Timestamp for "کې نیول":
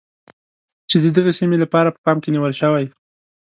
2.23-2.53